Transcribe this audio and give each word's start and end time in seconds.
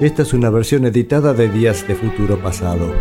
Esta 0.00 0.20
es 0.20 0.34
una 0.34 0.50
versión 0.50 0.84
editada 0.84 1.32
de 1.32 1.48
Días 1.48 1.88
de 1.88 1.94
Futuro 1.94 2.38
Pasado. 2.38 2.92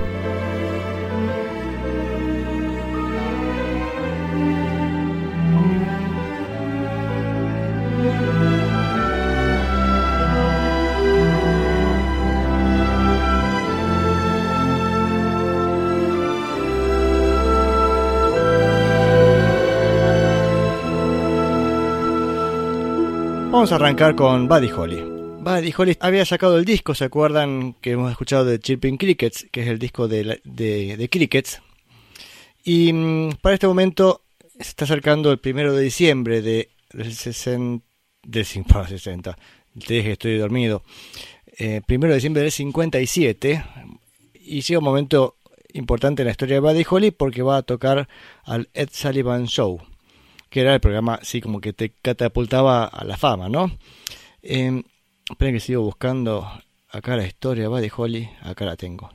Vamos 23.51 23.71
a 23.73 23.75
arrancar 23.75 24.15
con 24.15 24.47
Buddy 24.47 24.71
Holly. 24.71 25.14
Buddy 25.45 25.71
Holly 25.77 25.95
había 25.99 26.25
sacado 26.25 26.57
el 26.57 26.65
disco, 26.65 26.95
¿se 26.95 27.03
acuerdan 27.03 27.73
que 27.73 27.91
hemos 27.91 28.09
escuchado 28.09 28.45
de 28.45 28.57
Chirping 28.57 28.97
Crickets, 28.97 29.45
que 29.51 29.61
es 29.61 29.67
el 29.67 29.77
disco 29.77 30.07
de, 30.07 30.41
de, 30.43 31.07
Crickets? 31.11 31.61
Y 32.63 32.91
mm, 32.91 33.33
para 33.43 33.53
este 33.53 33.67
momento 33.67 34.23
se 34.55 34.69
está 34.69 34.85
acercando 34.85 35.31
el 35.31 35.37
primero 35.37 35.71
de 35.73 35.83
diciembre 35.83 36.41
de, 36.41 36.69
del 36.91 37.13
60, 37.13 37.85
del 38.23 38.43
60, 38.43 39.37
te 39.85 39.93
dije 39.93 40.13
estoy 40.13 40.39
dormido, 40.39 40.81
eh, 41.59 41.81
primero 41.85 42.13
de 42.13 42.15
diciembre 42.15 42.41
del 42.41 42.51
57, 42.51 43.63
y 44.33 44.61
llega 44.61 44.79
un 44.79 44.85
momento 44.85 45.35
importante 45.73 46.23
en 46.23 46.25
la 46.25 46.31
historia 46.31 46.55
de 46.55 46.61
Buddy 46.61 46.85
Holly 46.89 47.11
porque 47.11 47.43
va 47.43 47.57
a 47.57 47.61
tocar 47.61 48.09
al 48.45 48.67
Ed 48.73 48.89
Sullivan 48.91 49.45
Show 49.45 49.79
que 50.49 50.61
era 50.61 50.73
el 50.73 50.79
programa 50.79 51.19
así 51.21 51.39
como 51.39 51.61
que 51.61 51.73
te 51.73 51.91
catapultaba 52.01 52.85
a 52.85 53.03
la 53.03 53.17
fama, 53.17 53.49
¿no? 53.49 53.77
Eh, 54.41 54.81
esperen 55.29 55.53
que 55.53 55.59
sigo 55.59 55.81
buscando 55.81 56.47
acá 56.89 57.17
la 57.17 57.25
historia, 57.25 57.69
va 57.69 57.81
de 57.81 57.91
Holly, 57.95 58.29
acá 58.41 58.65
la 58.65 58.75
tengo. 58.75 59.09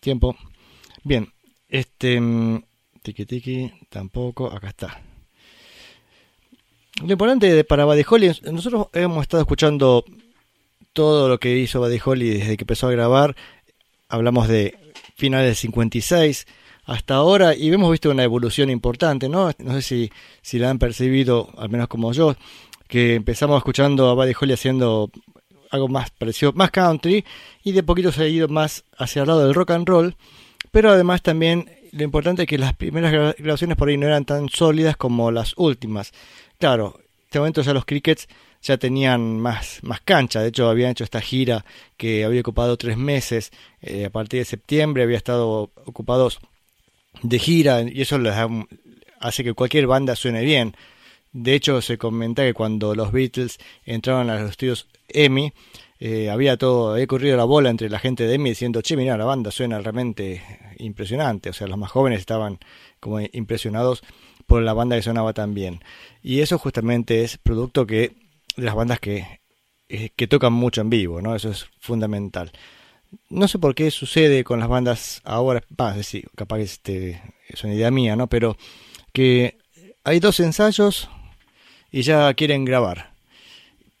Tiempo. 0.00 0.36
Bien, 1.02 1.32
este... 1.68 2.20
Mm, 2.20 2.62
tiki 3.02 3.26
tiki, 3.26 3.72
tampoco, 3.90 4.50
acá 4.50 4.68
está. 4.68 5.02
Lo 7.02 7.12
importante 7.12 7.64
para 7.64 7.84
Buddy 7.84 8.04
nosotros 8.50 8.86
hemos 8.92 9.22
estado 9.22 9.42
escuchando 9.42 10.04
todo 10.92 11.28
lo 11.28 11.38
que 11.38 11.58
hizo 11.58 11.80
Buddy 11.80 11.98
desde 11.98 12.56
que 12.56 12.62
empezó 12.62 12.88
a 12.88 12.92
grabar. 12.92 13.36
Hablamos 14.08 14.48
de 14.48 14.78
finales 15.16 15.48
del 15.48 15.56
56, 15.56 16.46
hasta 16.84 17.14
ahora 17.14 17.54
y 17.54 17.72
hemos 17.72 17.90
visto 17.90 18.10
una 18.10 18.24
evolución 18.24 18.70
importante, 18.70 19.28
¿no? 19.28 19.50
No 19.58 19.72
sé 19.74 19.82
si, 19.82 20.12
si 20.40 20.58
la 20.58 20.70
han 20.70 20.78
percibido, 20.78 21.50
al 21.58 21.68
menos 21.68 21.88
como 21.88 22.12
yo, 22.12 22.36
que 22.88 23.14
empezamos 23.14 23.58
escuchando 23.58 24.08
a 24.08 24.14
Buddy 24.14 24.32
Holly 24.38 24.52
haciendo 24.52 25.10
algo 25.70 25.88
más 25.88 26.10
parecido, 26.10 26.52
más 26.52 26.70
country, 26.70 27.24
y 27.62 27.72
de 27.72 27.82
poquito 27.82 28.12
se 28.12 28.22
ha 28.22 28.28
ido 28.28 28.48
más 28.48 28.84
hacia 28.96 29.22
el 29.22 29.28
lado 29.28 29.44
del 29.44 29.54
rock 29.54 29.72
and 29.72 29.88
roll, 29.88 30.16
pero 30.70 30.90
además 30.90 31.22
también 31.22 31.70
lo 31.92 32.02
importante 32.02 32.42
es 32.42 32.48
que 32.48 32.58
las 32.58 32.74
primeras 32.74 33.12
grabaciones 33.38 33.76
por 33.76 33.88
ahí 33.88 33.96
no 33.96 34.06
eran 34.06 34.24
tan 34.24 34.48
sólidas 34.48 34.96
como 34.96 35.30
las 35.30 35.54
últimas. 35.56 36.12
Claro, 36.58 36.94
en 36.98 37.24
este 37.24 37.38
momento 37.38 37.62
ya 37.62 37.72
los 37.72 37.84
Crickets 37.84 38.28
ya 38.62 38.78
tenían 38.78 39.38
más, 39.38 39.80
más 39.82 40.00
cancha, 40.00 40.40
de 40.40 40.48
hecho 40.48 40.68
habían 40.68 40.92
hecho 40.92 41.04
esta 41.04 41.20
gira 41.20 41.64
que 41.96 42.24
había 42.24 42.40
ocupado 42.40 42.76
tres 42.76 42.96
meses, 42.96 43.52
eh, 43.82 44.06
a 44.06 44.10
partir 44.10 44.40
de 44.40 44.44
septiembre 44.44 45.02
había 45.02 45.18
estado 45.18 45.70
ocupados 45.84 46.38
de 47.22 47.38
gira 47.38 47.82
y 47.82 48.00
eso 48.00 48.18
les 48.18 48.34
hace 49.20 49.44
que 49.44 49.54
cualquier 49.54 49.86
banda 49.86 50.16
suene 50.16 50.42
bien. 50.42 50.74
De 51.34 51.54
hecho, 51.54 51.82
se 51.82 51.98
comenta 51.98 52.44
que 52.44 52.54
cuando 52.54 52.94
los 52.94 53.12
Beatles 53.12 53.58
entraron 53.84 54.30
a 54.30 54.40
los 54.40 54.52
estudios 54.52 54.88
EMI, 55.08 55.52
eh, 55.98 56.30
había 56.30 56.56
todo, 56.56 56.92
había 56.94 57.06
corrido 57.06 57.36
la 57.36 57.44
bola 57.44 57.70
entre 57.70 57.90
la 57.90 57.98
gente 57.98 58.24
de 58.24 58.34
EMI 58.34 58.50
diciendo, 58.50 58.80
che, 58.80 58.96
mira, 58.96 59.18
la 59.18 59.26
banda 59.26 59.50
suena 59.50 59.80
realmente 59.80 60.42
impresionante. 60.78 61.50
O 61.50 61.52
sea, 61.52 61.66
los 61.66 61.76
más 61.76 61.90
jóvenes 61.90 62.20
estaban 62.20 62.58
como 63.00 63.20
impresionados 63.20 64.02
por 64.46 64.62
la 64.62 64.72
banda 64.72 64.96
que 64.96 65.02
sonaba 65.02 65.34
tan 65.34 65.52
bien. 65.54 65.80
Y 66.22 66.40
eso 66.40 66.56
justamente 66.58 67.22
es 67.24 67.36
producto 67.36 67.86
que 67.86 68.12
de 68.56 68.64
las 68.64 68.74
bandas 68.74 69.00
que, 69.00 69.40
eh, 69.88 70.10
que 70.16 70.26
tocan 70.26 70.52
mucho 70.52 70.80
en 70.80 70.90
vivo, 70.90 71.20
¿no? 71.20 71.34
Eso 71.34 71.50
es 71.50 71.66
fundamental 71.80 72.52
no 73.28 73.48
sé 73.48 73.58
por 73.58 73.74
qué 73.74 73.90
sucede 73.90 74.44
con 74.44 74.60
las 74.60 74.68
bandas 74.68 75.20
ahora, 75.24 75.62
va, 75.80 75.94
decir, 75.94 76.28
capaz 76.34 76.56
que 76.56 76.62
este, 76.62 77.22
es 77.48 77.64
una 77.64 77.74
idea 77.74 77.90
mía, 77.90 78.16
¿no? 78.16 78.28
Pero 78.28 78.56
que 79.12 79.58
hay 80.04 80.20
dos 80.20 80.40
ensayos 80.40 81.08
y 81.94 82.02
ya 82.02 82.34
quieren 82.34 82.64
grabar. 82.64 83.14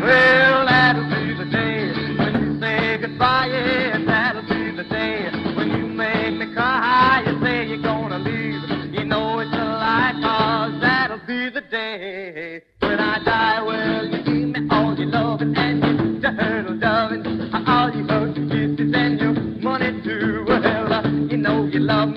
Well, 0.01 0.65
that'll 0.65 1.03
be 1.03 1.33
the 1.37 1.45
day 1.51 1.91
when 2.17 2.53
you 2.53 2.59
say 2.59 2.97
goodbye. 2.99 3.47
Yeah, 3.47 3.97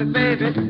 baby, 0.05 0.68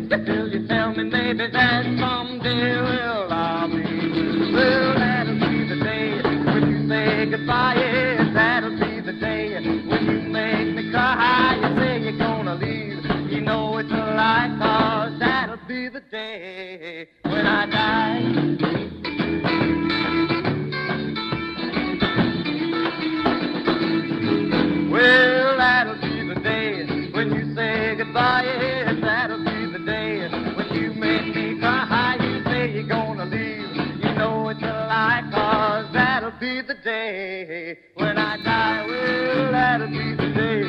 be 36.41 36.61
the 36.61 36.75
day 36.85 37.77
when 37.95 38.17
I 38.17 38.37
die. 38.45 38.87
Well, 38.87 39.51
that'll 39.51 39.89
be 39.89 40.15
the 40.15 40.29
day. 40.37 40.63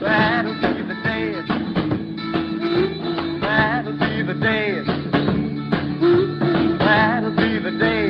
That'll 0.00 0.54
be 0.54 0.82
the 0.82 0.94
day 1.04 1.32
That'll 3.42 3.92
be 3.92 4.22
the 4.22 4.34
day. 4.34 4.82
That'll 6.78 7.36
be 7.36 7.58
the 7.58 7.70
day. 7.78 8.08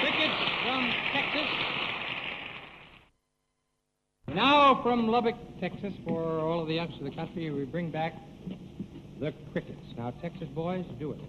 Crickets 0.00 0.40
from 0.64 0.82
Texas. 1.12 1.48
from 4.82 5.08
Lubbock, 5.08 5.36
Texas, 5.62 5.92
for 6.04 6.40
all 6.40 6.60
of 6.60 6.66
the 6.66 6.74
youngsters 6.74 7.02
of 7.02 7.04
the 7.04 7.14
country, 7.14 7.48
we 7.48 7.64
bring 7.64 7.88
back 7.88 8.14
the 9.20 9.32
Crickets. 9.52 9.78
Now, 9.96 10.12
Texas 10.20 10.48
boys, 10.52 10.84
do 10.98 11.12
it. 11.12 11.20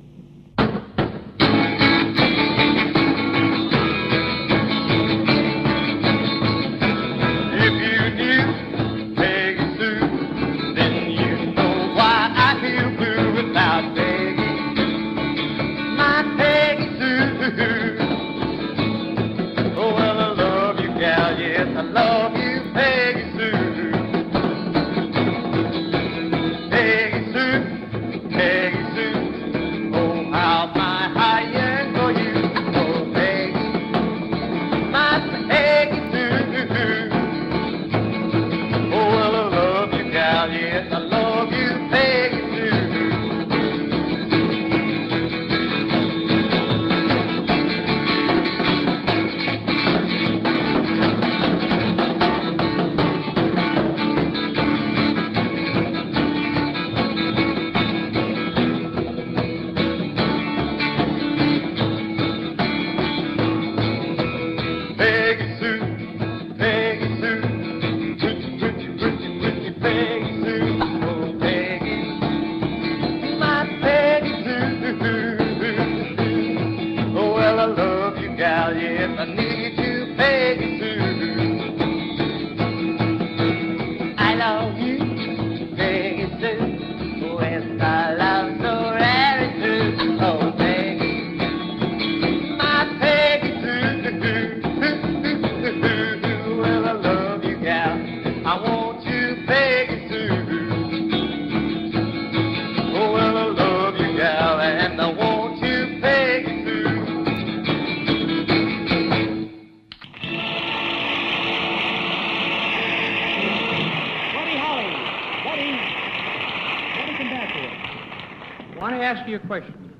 Ask 119.03 119.27
you 119.27 119.35
a 119.35 119.39
question. 119.39 119.93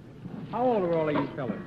How 0.51 0.63
old 0.63 0.83
are 0.83 0.97
all 0.97 1.09
of 1.09 1.15
you 1.15 1.27
fellas? 1.35 1.59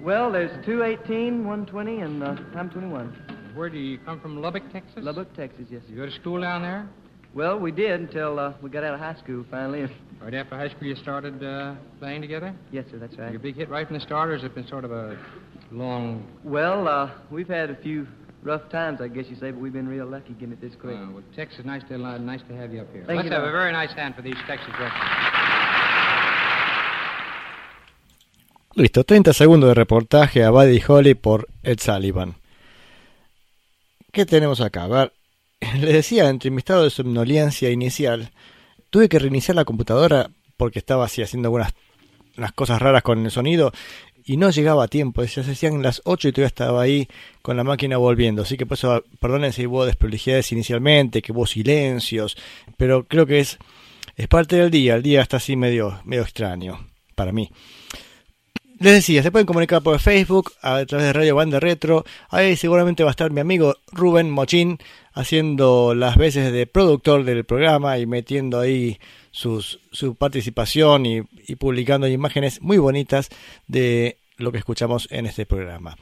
Well, 0.00 0.32
there's 0.32 0.64
two 0.64 0.82
18, 0.82 1.46
one 1.46 1.66
20, 1.66 1.98
and 1.98 2.22
uh, 2.22 2.36
I'm 2.56 2.70
21. 2.70 3.52
Where 3.54 3.68
do 3.68 3.78
you 3.78 3.98
come 3.98 4.20
from? 4.20 4.40
Lubbock, 4.40 4.62
Texas? 4.72 4.94
Lubbock, 5.04 5.34
Texas, 5.36 5.66
yes. 5.70 5.82
You 5.88 5.96
go 5.96 6.06
to 6.06 6.12
school 6.12 6.40
down 6.40 6.62
there? 6.62 6.88
Well, 7.34 7.58
we 7.58 7.70
did 7.70 8.00
until 8.00 8.38
uh, 8.38 8.54
we 8.62 8.70
got 8.70 8.82
out 8.82 8.94
of 8.94 9.00
high 9.00 9.16
school 9.22 9.44
finally. 9.50 9.86
Right 10.20 10.34
after 10.34 10.54
high 10.54 10.68
school, 10.68 10.86
you 10.86 10.96
started 10.96 11.42
uh, 11.42 11.76
playing 11.98 12.20
together? 12.20 12.54
yes, 12.70 12.84
sir, 12.90 12.98
that's 12.98 13.16
right. 13.16 13.30
Your 13.30 13.40
big 13.40 13.56
hit 13.56 13.70
right 13.70 13.86
from 13.86 13.94
the 13.96 14.02
start, 14.02 14.28
or 14.28 14.34
has 14.34 14.44
it 14.44 14.54
been 14.54 14.66
sort 14.68 14.84
of 14.84 14.92
a 14.92 15.16
long? 15.70 16.26
Well, 16.44 16.86
uh, 16.88 17.10
we've 17.30 17.48
had 17.48 17.70
a 17.70 17.76
few 17.76 18.06
rough 18.42 18.68
times, 18.68 19.00
I 19.00 19.08
guess 19.08 19.24
you 19.30 19.36
say, 19.36 19.50
but 19.50 19.58
we've 19.58 19.72
been 19.72 19.88
real 19.88 20.04
lucky 20.04 20.34
getting 20.34 20.52
it 20.52 20.60
this 20.60 20.74
quick. 20.78 20.94
Uh, 20.94 21.06
well, 21.10 21.22
Texas, 21.34 21.64
nice 21.64 21.82
to 21.88 21.94
uh, 21.94 22.18
nice 22.18 22.42
to 22.48 22.54
have 22.54 22.70
you 22.70 22.82
up 22.82 22.92
here. 22.92 23.04
Thank 23.06 23.16
Let's 23.16 23.28
you, 23.28 23.32
have 23.32 23.44
Doc. 23.44 23.48
a 23.48 23.52
very 23.52 23.72
nice 23.72 23.94
hand 23.94 24.14
for 24.14 24.20
these 24.20 24.36
Texas 24.46 24.74
records. 24.78 25.29
Listo, 28.76 29.02
30 29.02 29.32
segundos 29.32 29.68
de 29.68 29.74
reportaje 29.74 30.44
a 30.44 30.50
Buddy 30.50 30.80
Holly 30.86 31.14
por 31.14 31.48
Ed 31.64 31.80
Sullivan. 31.80 32.36
¿Qué 34.12 34.24
tenemos 34.24 34.60
acá? 34.60 34.84
A 34.84 34.86
ver, 34.86 35.12
le 35.80 35.92
decía, 35.92 36.28
entre 36.28 36.52
mi 36.52 36.58
estado 36.58 36.84
de 36.84 36.90
somnolencia 36.90 37.68
inicial, 37.70 38.30
tuve 38.88 39.08
que 39.08 39.18
reiniciar 39.18 39.56
la 39.56 39.64
computadora 39.64 40.30
porque 40.56 40.78
estaba 40.78 41.04
así 41.04 41.20
haciendo 41.20 41.48
algunas 41.48 41.72
unas 42.38 42.52
cosas 42.52 42.80
raras 42.80 43.02
con 43.02 43.24
el 43.24 43.32
sonido 43.32 43.72
y 44.24 44.36
no 44.36 44.50
llegaba 44.50 44.84
a 44.84 44.88
tiempo. 44.88 45.24
Ya 45.24 45.42
se 45.42 45.50
hacían 45.50 45.82
las 45.82 46.00
8 46.04 46.28
y 46.28 46.32
todavía 46.32 46.46
estaba 46.46 46.80
ahí 46.80 47.08
con 47.42 47.56
la 47.56 47.64
máquina 47.64 47.96
volviendo. 47.96 48.42
Así 48.42 48.56
que 48.56 48.66
por 48.66 48.78
eso, 48.78 49.02
perdonen 49.18 49.52
si 49.52 49.66
hubo 49.66 49.84
desprolijidades 49.84 50.52
inicialmente, 50.52 51.22
que 51.22 51.32
hubo 51.32 51.44
silencios, 51.44 52.36
pero 52.76 53.02
creo 53.02 53.26
que 53.26 53.40
es, 53.40 53.58
es 54.14 54.28
parte 54.28 54.54
del 54.54 54.70
día. 54.70 54.94
El 54.94 55.02
día 55.02 55.22
está 55.22 55.38
así 55.38 55.56
medio, 55.56 56.00
medio 56.04 56.22
extraño 56.22 56.86
para 57.16 57.32
mí. 57.32 57.50
Les 58.80 58.94
decía, 58.94 59.22
se 59.22 59.30
pueden 59.30 59.44
comunicar 59.44 59.82
por 59.82 60.00
Facebook 60.00 60.52
a 60.62 60.82
través 60.86 61.08
de 61.08 61.12
Radio 61.12 61.34
Banda 61.34 61.60
Retro. 61.60 62.06
Ahí 62.30 62.56
seguramente 62.56 63.04
va 63.04 63.10
a 63.10 63.12
estar 63.12 63.30
mi 63.30 63.42
amigo 63.42 63.76
Rubén 63.92 64.30
Mochín 64.30 64.78
haciendo 65.12 65.94
las 65.94 66.16
veces 66.16 66.50
de 66.50 66.66
productor 66.66 67.24
del 67.24 67.44
programa 67.44 67.98
y 67.98 68.06
metiendo 68.06 68.58
ahí 68.58 68.98
su 69.32 70.16
participación 70.16 71.04
y, 71.04 71.20
publicando 71.56 72.08
imágenes 72.08 72.62
muy 72.62 72.78
bonitas 72.78 73.28
de 73.66 74.16
lo 74.38 74.50
que 74.50 74.56
escuchamos 74.56 75.08
en 75.10 75.26
este 75.26 75.44
programa. 75.44 75.98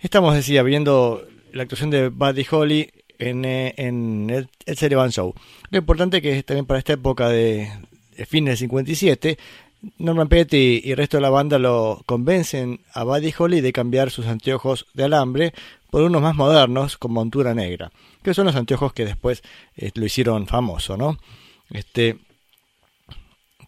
Estamos, 0.00 0.34
decía, 0.34 0.62
viendo 0.62 1.22
la 1.52 1.64
actuación 1.64 1.90
de 1.90 2.08
Buddy 2.08 2.46
Holly 2.50 2.90
en, 3.18 3.44
eh, 3.44 3.74
el, 3.76 4.48
el 4.64 4.76
Sullivan 4.78 5.10
Show. 5.10 5.34
Lo 5.68 5.78
importante 5.78 6.22
que 6.22 6.38
es 6.38 6.46
también 6.46 6.64
para 6.64 6.78
esta 6.78 6.94
época 6.94 7.28
de, 7.28 7.70
de 8.16 8.24
fines 8.24 8.52
del 8.52 8.68
57, 8.68 9.38
Norman 9.98 10.28
Petty 10.28 10.82
y 10.84 10.90
el 10.90 10.96
resto 10.96 11.16
de 11.16 11.22
la 11.22 11.30
banda 11.30 11.58
lo 11.58 12.02
convencen 12.06 12.80
a 12.92 13.04
Buddy 13.04 13.32
Holly 13.36 13.60
de 13.60 13.72
cambiar 13.72 14.10
sus 14.10 14.26
anteojos 14.26 14.86
de 14.94 15.04
alambre 15.04 15.54
por 15.90 16.02
unos 16.02 16.22
más 16.22 16.36
modernos 16.36 16.98
con 16.98 17.12
montura 17.12 17.54
negra, 17.54 17.90
que 18.22 18.34
son 18.34 18.46
los 18.46 18.56
anteojos 18.56 18.92
que 18.92 19.04
después 19.04 19.42
eh, 19.76 19.90
lo 19.94 20.04
hicieron 20.04 20.46
famoso, 20.46 20.96
¿no? 20.96 21.18
Este, 21.70 22.18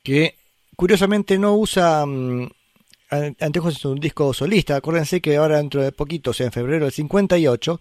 que 0.03 0.37
curiosamente 0.77 1.39
no 1.39 1.55
usa 1.57 2.05
mm, 2.07 2.49
anteojos 3.41 3.75
en 3.75 3.81
su 3.81 3.95
disco 3.97 4.33
solista. 4.33 4.77
Acuérdense 4.77 5.21
que 5.21 5.37
ahora 5.37 5.59
dentro 5.59 5.83
de 5.83 5.93
poquito, 5.93 6.31
o 6.31 6.35
sea, 6.35 6.47
en 6.47 6.53
febrero 6.53 6.85
del 6.87 6.93
58, 6.93 7.81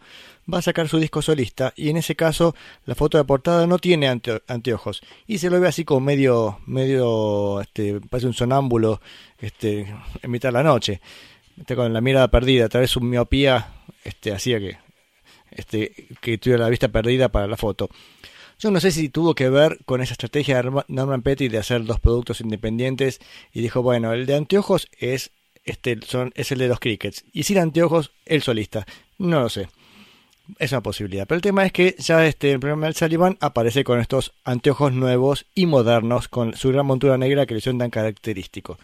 va 0.54 0.58
a 0.60 0.62
sacar 0.62 0.90
su 0.90 1.00
disco 1.00 1.22
solista 1.22 1.74
y 1.76 1.90
en 1.90 1.98
ese 1.98 2.16
caso 2.16 2.56
la 2.86 2.96
foto 2.96 3.18
de 3.18 3.24
portada 3.24 3.66
no 3.68 3.80
tiene 3.80 4.08
ante- 4.10 4.42
anteojos 4.48 5.02
y 5.28 5.38
se 5.38 5.50
lo 5.50 5.60
ve 5.60 5.68
así 5.68 5.86
como 5.86 6.02
medio, 6.02 6.60
medio, 6.66 7.62
este, 7.62 8.02
parece 8.02 8.28
un 8.28 8.34
sonámbulo, 8.34 9.02
este, 9.40 9.88
en 10.22 10.32
mitad 10.32 10.50
de 10.50 10.54
la 10.54 10.64
noche, 10.64 11.00
con 11.76 11.94
la 11.94 12.02
mirada 12.02 12.28
perdida, 12.30 12.68
tal 12.70 12.82
vez 12.82 12.92
su 12.92 13.00
miopía, 13.02 13.74
este, 14.04 14.34
hacía 14.34 14.60
que, 14.60 14.78
este, 15.52 16.08
que 16.20 16.38
tuviera 16.38 16.64
la 16.64 16.70
vista 16.70 16.88
perdida 16.90 17.30
para 17.30 17.48
la 17.48 17.56
foto. 17.58 17.90
Yo 18.62 18.70
no 18.70 18.80
sé 18.80 18.92
si 18.92 19.10
tuvo 19.10 19.34
que 19.34 19.50
ver 19.50 19.80
con 19.86 20.02
esa 20.02 20.14
estrategia 20.14 20.58
de 20.58 20.64
Norma- 20.64 20.86
Norman 20.88 21.24
Petty 21.24 21.48
de 21.48 21.58
hacer 21.58 21.84
dos 21.84 22.00
productos 22.00 22.42
independientes 22.42 23.20
y 23.52 23.62
dijo, 23.62 23.82
bueno, 23.82 24.14
el 24.14 24.28
de 24.28 24.36
anteojos 24.36 24.88
es 25.00 25.32
este 25.66 26.00
son, 26.06 26.32
es 26.36 26.52
el 26.52 26.60
de 26.60 26.68
los 26.68 26.80
Crickets 26.80 27.24
y 27.34 27.44
sin 27.44 27.58
anteojos 27.58 28.12
el 28.26 28.44
solista. 28.44 28.86
No 29.18 29.42
lo 29.42 29.50
sé. 29.50 29.68
Es 30.60 30.72
una 30.74 30.82
posibilidad. 30.82 31.26
Pero 31.28 31.38
el 31.38 31.42
tema 31.42 31.66
es 31.66 31.72
que 31.72 31.96
ya 31.98 32.26
este 32.26 32.52
el 32.52 32.60
programa 32.60 32.86
del 32.86 32.96
Sullivan 32.96 33.38
aparece 33.40 33.84
con 33.84 34.00
estos 34.00 34.34
anteojos 34.44 34.92
nuevos 34.92 35.46
y 35.56 35.66
modernos 35.66 36.28
con 36.28 36.56
su 36.56 36.70
gran 36.70 36.86
montura 36.86 37.18
negra 37.18 37.46
que 37.46 37.56
le 37.56 37.62
son 37.62 37.78
tan 37.80 37.90
característico. 37.90 38.78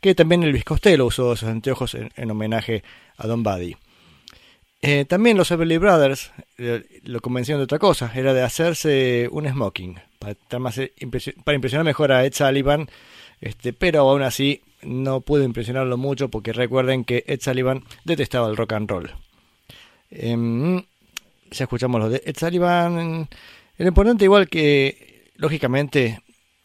Que 0.00 0.14
también 0.14 0.42
Elvis 0.42 0.64
Costello 0.64 1.06
usó 1.06 1.32
esos 1.34 1.48
anteojos 1.48 1.94
en, 1.94 2.12
en 2.16 2.30
homenaje 2.30 2.82
a 3.16 3.26
Don 3.26 3.42
Buddy. 3.42 3.76
Eh, 4.80 5.04
también 5.06 5.36
los 5.36 5.50
Everly 5.50 5.76
Brothers 5.78 6.30
eh, 6.56 6.84
lo 7.02 7.20
convencieron 7.20 7.60
de 7.60 7.64
otra 7.64 7.80
cosa, 7.80 8.12
era 8.14 8.32
de 8.32 8.42
hacerse 8.42 9.28
un 9.32 9.48
smoking 9.48 9.98
para, 10.20 10.58
más, 10.60 10.78
eh, 10.78 10.92
para 11.44 11.56
impresionar 11.56 11.84
mejor 11.84 12.12
a 12.12 12.24
Ed 12.24 12.32
Sullivan, 12.32 12.88
este, 13.40 13.72
pero 13.72 14.08
aún 14.08 14.22
así 14.22 14.62
no 14.82 15.20
pudo 15.20 15.42
impresionarlo 15.42 15.96
mucho 15.96 16.28
porque 16.28 16.52
recuerden 16.52 17.04
que 17.04 17.24
Ed 17.26 17.40
Sullivan 17.40 17.82
detestaba 18.04 18.48
el 18.48 18.56
rock 18.56 18.74
and 18.74 18.90
roll. 18.90 19.10
Em, 20.10 20.78
ya 21.50 21.64
escuchamos 21.64 22.00
lo 22.00 22.08
de 22.08 22.22
Ed 22.24 22.36
Sullivan. 22.36 23.28
Era 23.76 23.88
importante 23.88 24.24
igual 24.24 24.48
que, 24.48 25.30
lógicamente, 25.36 26.20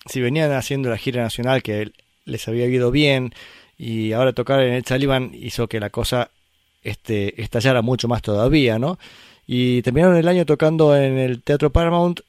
si 0.05 0.22
venían 0.22 0.51
haciendo 0.51 0.89
la 0.89 0.98
gira 0.98 1.24
nacional 1.24 1.63
que 1.63 1.91
les 2.25 2.48
había 2.48 2.67
ido 2.67 2.91
bien 2.91 3.34
y 3.77 4.13
ahora 4.13 4.34
tocar 4.34 4.62
en 4.62 4.74
el 4.74 4.86
Sullivan 4.86 5.32
hizo 5.34 5.67
que 5.67 5.79
la 5.79 5.89
cosa 5.89 6.29
este, 6.84 7.42
estallara 7.42 7.82
mucho 7.82 8.08
más 8.08 8.22
todavía, 8.22 8.80
¿no? 8.80 9.00
Y 9.46 9.82
terminaron 9.82 10.16
el 10.18 10.28
año 10.28 10.46
tocando 10.46 10.96
en 10.96 11.18
el 11.18 11.42
Teatro 11.42 11.72
Paramount, 11.72 12.22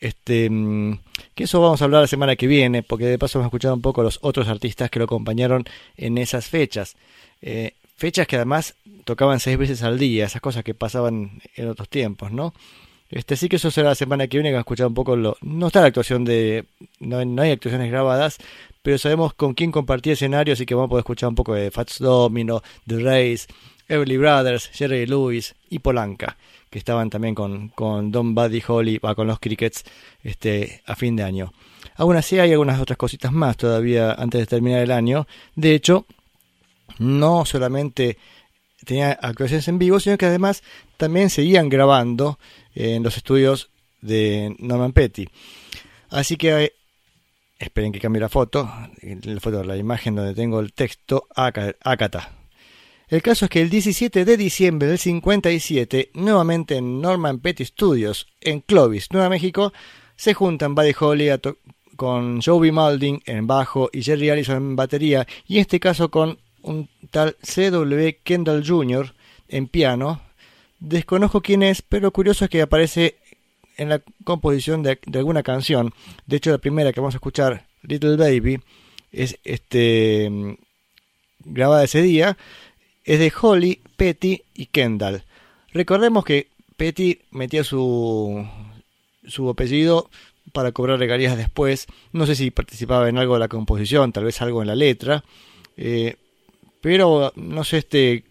este, 0.00 0.48
mm, 0.48 0.98
que 1.34 1.44
eso 1.44 1.60
vamos 1.60 1.82
a 1.82 1.84
hablar 1.84 2.02
la 2.02 2.06
semana 2.06 2.36
que 2.36 2.46
viene, 2.46 2.82
porque 2.82 3.06
de 3.06 3.18
paso 3.18 3.38
hemos 3.38 3.48
escuchado 3.48 3.74
un 3.74 3.82
poco 3.82 4.02
los 4.02 4.18
otros 4.22 4.48
artistas 4.48 4.90
que 4.90 4.98
lo 4.98 5.04
acompañaron 5.04 5.64
en 5.96 6.18
esas 6.18 6.46
fechas. 6.46 6.96
Eh, 7.42 7.74
fechas 7.96 8.26
que 8.26 8.36
además 8.36 8.74
tocaban 9.04 9.40
seis 9.40 9.58
veces 9.58 9.82
al 9.82 9.98
día, 9.98 10.26
esas 10.26 10.40
cosas 10.40 10.64
que 10.64 10.74
pasaban 10.74 11.40
en 11.56 11.68
otros 11.68 11.88
tiempos, 11.88 12.32
¿no? 12.32 12.54
Este 13.10 13.36
sí 13.36 13.48
que 13.48 13.56
eso 13.56 13.70
será 13.72 13.88
la 13.88 13.94
semana 13.96 14.28
que 14.28 14.36
viene 14.38 14.50
que 14.50 14.56
a 14.56 14.60
escuchar 14.60 14.86
un 14.86 14.94
poco 14.94 15.16
lo. 15.16 15.36
No 15.42 15.66
está 15.66 15.80
la 15.80 15.88
actuación 15.88 16.24
de. 16.24 16.66
No, 17.00 17.24
no, 17.24 17.42
hay 17.42 17.50
actuaciones 17.50 17.90
grabadas, 17.90 18.38
pero 18.82 18.98
sabemos 18.98 19.34
con 19.34 19.54
quién 19.54 19.72
compartía 19.72 20.12
escenario, 20.12 20.54
así 20.54 20.64
que 20.64 20.74
vamos 20.74 20.88
a 20.88 20.90
poder 20.90 21.00
escuchar 21.02 21.28
un 21.28 21.34
poco 21.34 21.54
de 21.54 21.72
Fats 21.72 21.98
Domino, 21.98 22.62
The 22.86 23.00
Race, 23.00 23.48
Everly 23.90 24.16
Brothers, 24.16 24.70
Jerry 24.72 25.04
Lewis 25.04 25.54
y 25.68 25.80
Polanca, 25.80 26.36
que 26.70 26.78
estaban 26.78 27.10
también 27.10 27.34
con, 27.34 27.70
con 27.70 28.12
Don 28.12 28.34
Buddy 28.34 28.62
Holly, 28.66 28.98
va 28.98 29.16
con 29.16 29.26
los 29.26 29.40
Crickets, 29.40 29.84
este, 30.22 30.82
a 30.86 30.94
fin 30.94 31.16
de 31.16 31.24
año. 31.24 31.52
Aún 31.96 32.16
así 32.16 32.38
hay 32.38 32.52
algunas 32.52 32.80
otras 32.80 32.96
cositas 32.96 33.32
más 33.32 33.56
todavía 33.56 34.12
antes 34.12 34.40
de 34.40 34.46
terminar 34.46 34.80
el 34.80 34.92
año. 34.92 35.26
De 35.56 35.74
hecho, 35.74 36.06
no 36.98 37.44
solamente 37.44 38.16
tenía 38.84 39.12
actuaciones 39.12 39.66
en 39.68 39.78
vivo, 39.78 39.98
sino 39.98 40.16
que 40.16 40.26
además 40.26 40.62
también 40.96 41.28
seguían 41.28 41.68
grabando 41.68 42.38
en 42.74 43.02
los 43.02 43.16
estudios 43.16 43.70
de 44.00 44.54
Norman 44.60 44.92
Petty. 44.92 45.28
Así 46.10 46.36
que 46.36 46.64
eh, 46.64 46.72
esperen 47.58 47.92
que 47.92 48.00
cambie 48.00 48.20
la 48.20 48.28
foto, 48.28 48.70
la 49.02 49.40
foto, 49.40 49.64
la 49.64 49.76
imagen 49.76 50.14
donde 50.14 50.34
tengo 50.34 50.60
el 50.60 50.72
texto 50.72 51.26
Akata. 51.34 52.39
El 53.10 53.22
caso 53.22 53.44
es 53.44 53.50
que 53.50 53.60
el 53.60 53.68
17 53.68 54.24
de 54.24 54.36
diciembre 54.36 54.88
del 54.88 54.98
57, 54.98 56.10
nuevamente 56.14 56.76
en 56.76 57.00
Norman 57.00 57.40
Petty 57.40 57.64
Studios, 57.64 58.26
en 58.40 58.60
Clovis, 58.60 59.08
Nueva 59.10 59.28
México, 59.28 59.72
se 60.16 60.32
juntan 60.32 60.74
Buddy 60.74 60.94
Holly 60.98 61.28
con 61.96 62.40
Joey 62.40 62.72
Malding 62.72 63.20
en 63.26 63.46
bajo 63.46 63.90
y 63.92 64.02
Jerry 64.02 64.30
Allison 64.30 64.56
en 64.56 64.76
batería, 64.76 65.26
y 65.46 65.56
en 65.56 65.62
este 65.62 65.80
caso 65.80 66.10
con 66.10 66.38
un 66.62 66.88
tal 67.10 67.36
C.W. 67.42 68.20
Kendall 68.22 68.64
Jr. 68.66 69.14
en 69.48 69.66
piano, 69.66 70.22
Desconozco 70.80 71.42
quién 71.42 71.62
es, 71.62 71.82
pero 71.82 72.10
curioso 72.10 72.46
es 72.46 72.50
que 72.50 72.62
aparece 72.62 73.16
en 73.76 73.90
la 73.90 74.00
composición 74.24 74.82
de, 74.82 74.98
alguna 75.14 75.42
canción. 75.42 75.92
De 76.26 76.36
hecho, 76.36 76.50
la 76.50 76.58
primera 76.58 76.92
que 76.92 77.00
vamos 77.00 77.14
a 77.14 77.18
escuchar, 77.18 77.66
Little 77.82 78.16
Baby, 78.16 78.60
es 79.12 79.38
este 79.44 80.56
grabada 81.40 81.84
ese 81.84 82.00
día, 82.00 82.38
es 83.10 83.18
de 83.18 83.32
Holly, 83.40 83.80
Petty 83.96 84.40
y 84.54 84.66
Kendall. 84.66 85.24
Recordemos 85.72 86.24
que 86.24 86.46
Petty 86.76 87.18
metía 87.32 87.64
su, 87.64 88.46
su 89.26 89.50
apellido 89.50 90.08
para 90.52 90.70
cobrar 90.70 91.00
regalías 91.00 91.36
después. 91.36 91.88
No 92.12 92.24
sé 92.24 92.36
si 92.36 92.52
participaba 92.52 93.08
en 93.08 93.18
algo 93.18 93.34
de 93.34 93.40
la 93.40 93.48
composición, 93.48 94.12
tal 94.12 94.26
vez 94.26 94.40
algo 94.42 94.62
en 94.62 94.68
la 94.68 94.76
letra. 94.76 95.24
Eh, 95.76 96.14
pero 96.80 97.32
no 97.34 97.64
sé 97.64 97.78
este 97.78 98.22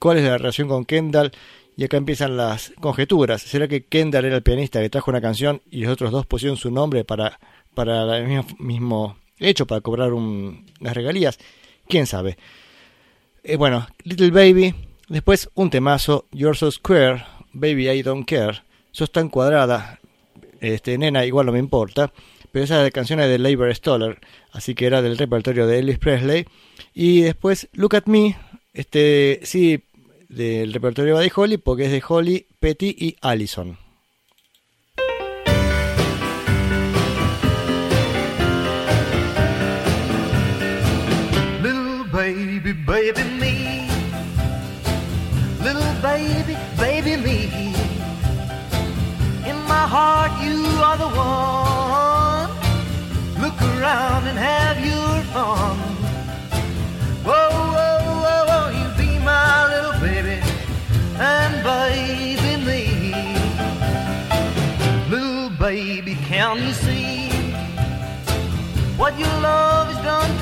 cuál 0.00 0.18
es 0.18 0.24
la 0.24 0.38
relación 0.38 0.66
con 0.66 0.86
Kendall 0.86 1.30
y 1.76 1.84
acá 1.84 1.96
empiezan 1.96 2.36
las 2.36 2.72
conjeturas. 2.80 3.42
¿Será 3.42 3.68
que 3.68 3.84
Kendall 3.84 4.24
era 4.24 4.34
el 4.34 4.42
pianista 4.42 4.80
que 4.80 4.90
trajo 4.90 5.12
una 5.12 5.20
canción 5.20 5.62
y 5.70 5.82
los 5.82 5.92
otros 5.92 6.10
dos 6.10 6.26
pusieron 6.26 6.56
su 6.56 6.72
nombre 6.72 7.04
para, 7.04 7.38
para 7.74 8.18
el 8.18 8.26
mismo, 8.26 8.46
mismo 8.58 9.18
hecho, 9.38 9.68
para 9.68 9.82
cobrar 9.82 10.12
un, 10.14 10.66
las 10.80 10.94
regalías? 10.94 11.38
¿Quién 11.86 12.08
sabe? 12.08 12.38
Eh, 13.42 13.56
bueno, 13.56 13.86
Little 14.04 14.30
Baby, 14.30 14.74
después 15.08 15.48
un 15.54 15.70
temazo, 15.70 16.26
You're 16.30 16.56
So 16.56 16.70
Square, 16.70 17.24
Baby 17.52 17.88
I 17.88 18.02
Don't 18.02 18.28
Care, 18.28 18.62
sos 18.92 19.10
tan 19.10 19.30
cuadrada, 19.30 19.98
este, 20.60 20.98
nena, 20.98 21.24
igual 21.24 21.46
no 21.46 21.52
me 21.52 21.58
importa, 21.58 22.12
pero 22.52 22.64
esa 22.64 22.82
de 22.82 22.92
canciones 22.92 23.28
de 23.28 23.38
Labor 23.38 23.74
Stoller, 23.74 24.18
así 24.52 24.74
que 24.74 24.86
era 24.86 25.00
del 25.00 25.16
repertorio 25.16 25.66
de 25.66 25.78
Elvis 25.78 25.98
Presley. 25.98 26.46
Y 26.92 27.22
después 27.22 27.68
Look 27.72 27.96
at 27.96 28.06
Me, 28.06 28.36
este, 28.74 29.40
sí, 29.42 29.84
del 30.28 30.72
repertorio 30.72 31.16
de 31.16 31.32
Holly 31.34 31.56
porque 31.56 31.86
es 31.86 31.92
de 31.92 32.02
Holly, 32.06 32.46
Petty 32.58 32.94
y 32.98 33.16
Allison. 33.20 33.78
Baby, 43.00 43.22
me. 43.40 43.88
Little 45.64 45.94
baby, 46.02 46.54
baby 46.76 47.16
me. 47.16 47.38
In 49.48 49.56
my 49.72 49.84
heart, 49.94 50.32
you 50.44 50.58
are 50.86 50.98
the 51.04 51.08
one. 51.08 52.50
Look 53.42 53.58
around 53.72 54.26
and 54.30 54.38
have 54.38 54.78
your 54.84 55.12
fun. 55.32 55.78
Whoa, 57.24 57.48
whoa, 57.74 57.96
whoa, 58.24 58.40
whoa, 58.50 58.66
you 58.78 58.86
be 59.00 59.18
my 59.30 59.54
little 59.72 59.98
baby 60.06 60.38
and 61.18 61.52
baby 61.72 62.52
me. 62.68 62.82
Little 65.08 65.48
baby, 65.58 66.14
can 66.28 66.58
you 66.58 66.72
see 66.74 67.30
what 68.98 69.18
your 69.18 69.36
love 69.40 69.86
has 69.88 70.04
done? 70.04 70.39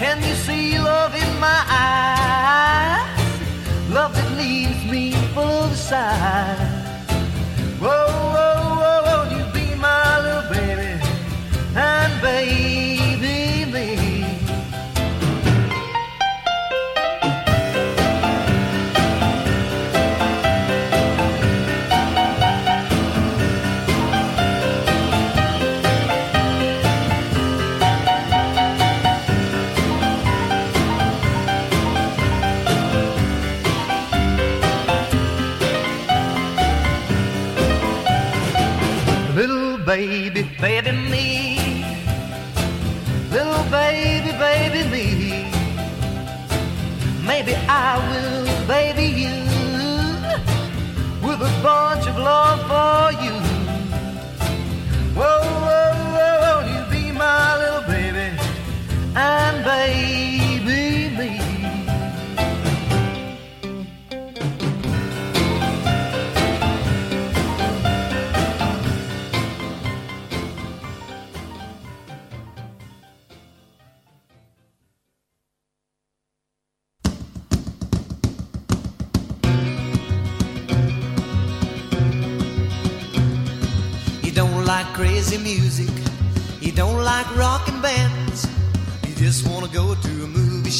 Can 0.00 0.16
you 0.22 0.34
see 0.34 0.78
love 0.78 1.14
in 1.14 1.38
my 1.38 1.62
eyes? 1.68 3.20
Love 3.90 4.14
that 4.14 4.32
leaves 4.38 4.82
me 4.90 5.12
full 5.34 5.64
of 5.64 5.76
sighs. 5.76 7.10
Whoa, 7.78 8.19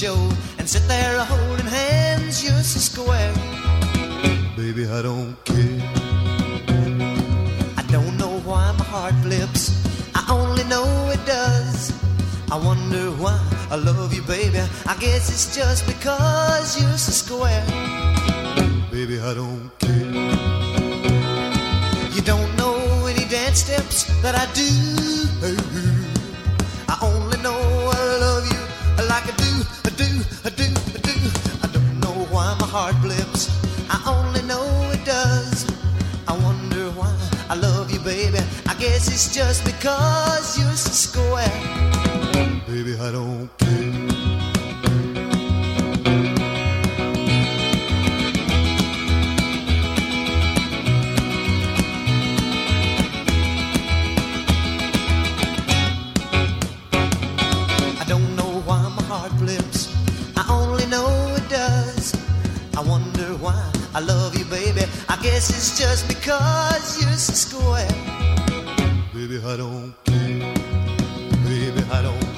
show 0.01 0.31
and 0.59 0.67
sit 0.67 0.83
there 0.89 1.19
holding 1.25 1.67
hands 1.67 2.43
just 2.43 2.75
a 2.75 2.79
square. 2.79 3.35
Baby, 4.57 4.87
I 4.89 5.03
don't 5.03 5.37
care. 5.45 5.81
I 7.77 7.83
don't 7.95 8.17
know 8.17 8.41
why 8.49 8.73
my 8.79 8.85
heart 8.85 9.15
flips. 9.17 9.63
I 10.15 10.25
only 10.33 10.65
know 10.73 10.89
it 11.13 11.23
does. 11.27 11.93
I 12.51 12.57
wonder 12.57 13.11
why 13.23 13.39
I 13.71 13.77
love 13.77 14.15
you, 14.15 14.23
baby. 14.23 14.63
I 14.87 14.97
guess 14.99 15.29
it's 15.35 15.55
just 15.55 15.87
because 15.87 16.81
you're 16.81 16.97
so 16.97 17.13
square. 17.13 17.67
Baby, 18.91 19.21
I 19.21 19.35
don't 19.35 19.69
care. 19.81 20.13
You 22.15 22.23
don't 22.23 22.51
know 22.57 23.05
any 23.05 23.27
dance 23.29 23.59
steps 23.65 23.99
that 24.23 24.35
I 24.35 24.47
do. 24.55 25.00
It's 39.23 39.35
just 39.35 39.67
because 39.67 40.59
you're 40.59 40.77
so 40.77 40.93
square. 40.93 41.61
Baby, 42.67 42.97
I 42.99 43.13
don't 43.13 43.51
care. 43.59 43.69
I 58.01 58.05
don't 58.09 58.35
know 58.37 58.63
why 58.65 58.81
my 58.97 59.03
heart 59.03 59.33
flips. 59.33 59.95
I 60.39 60.47
only 60.49 60.87
know 60.87 61.11
it 61.37 61.47
does. 61.51 62.15
I 62.75 62.81
wonder 62.81 63.37
why 63.45 63.71
I 63.95 64.01
love 64.01 64.35
you, 64.39 64.47
baby. 64.47 64.85
I 65.11 65.17
guess 65.23 65.51
it's 65.51 65.79
just 65.79 66.09
because 66.09 67.03
you're 67.03 67.13
so 67.19 67.35
square. 67.35 68.00
Baby, 69.31 69.47
I 69.47 69.57
don't 69.57 69.95
care. 70.05 70.55
Baby, 71.45 71.83
I 71.93 72.03
don't 72.03 72.30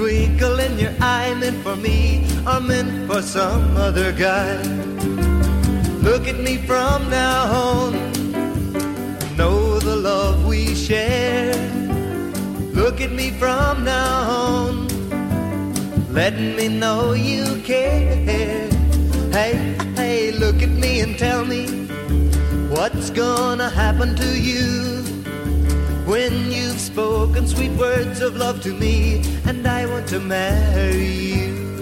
twinkle 0.00 0.58
in 0.60 0.78
your 0.78 0.94
eye 1.02 1.34
meant 1.34 1.62
for 1.62 1.76
me 1.76 2.24
or 2.46 2.60
meant 2.60 3.06
for 3.06 3.20
some 3.20 3.76
other 3.76 4.12
guy? 4.12 4.56
Look 6.00 6.26
at 6.26 6.38
me 6.38 6.56
from 6.56 7.10
now 7.10 7.52
on 7.52 8.10
know 9.36 9.78
the 9.78 9.96
love 9.96 10.46
we 10.46 10.74
share. 10.74 11.54
Look 12.80 13.00
at 13.00 13.12
me 13.12 13.30
from 13.42 13.84
now 13.84 14.30
on, 14.42 14.88
letting 16.12 16.56
me 16.56 16.68
know 16.68 17.12
you 17.12 17.44
care. 17.62 18.68
Hey, 19.36 19.54
hey, 19.96 20.32
look 20.32 20.62
at 20.62 20.74
me 20.84 21.00
and 21.00 21.18
tell 21.18 21.44
me 21.44 21.62
what's 22.74 23.08
gonna 23.10 23.70
happen 23.70 24.14
to 24.16 24.30
you 24.38 25.09
when 26.10 26.50
you've 26.50 26.80
spoken 26.80 27.46
sweet 27.46 27.70
words 27.78 28.20
of 28.20 28.36
love 28.36 28.60
to 28.60 28.74
me 28.74 29.22
and 29.46 29.64
I 29.64 29.86
want 29.86 30.08
to 30.08 30.18
marry 30.18 31.06
you. 31.06 31.79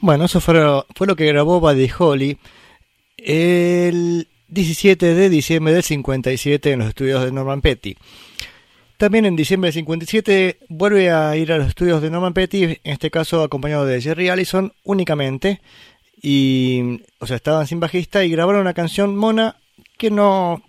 Bueno, 0.00 0.26
eso 0.26 0.40
fue, 0.40 0.54
fue 0.94 1.06
lo 1.06 1.16
que 1.16 1.26
grabó 1.26 1.60
Buddy 1.60 1.90
Holly 1.98 2.38
el 3.16 4.28
17 4.48 5.14
de 5.14 5.28
diciembre 5.28 5.74
del 5.74 5.82
57 5.82 6.72
en 6.72 6.78
los 6.78 6.88
estudios 6.88 7.24
de 7.24 7.32
Norman 7.32 7.60
Petty. 7.60 7.96
También 8.96 9.26
en 9.26 9.36
diciembre 9.36 9.68
del 9.68 9.74
57 9.74 10.58
vuelve 10.68 11.10
a 11.10 11.36
ir 11.36 11.52
a 11.52 11.58
los 11.58 11.68
estudios 11.68 12.02
de 12.02 12.10
Norman 12.10 12.32
Petty, 12.32 12.64
en 12.64 12.78
este 12.82 13.10
caso 13.10 13.42
acompañado 13.42 13.86
de 13.86 14.00
Jerry 14.00 14.28
Allison 14.28 14.72
únicamente. 14.84 15.60
Y, 16.20 17.02
o 17.18 17.26
sea, 17.26 17.36
estaban 17.36 17.66
sin 17.66 17.78
bajista 17.78 18.24
y 18.24 18.30
grabaron 18.30 18.62
una 18.62 18.74
canción 18.74 19.14
mona 19.16 19.56
que 19.96 20.10
no 20.10 20.62